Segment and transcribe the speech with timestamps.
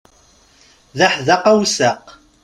[0.97, 2.03] D aḥdaq awsaq.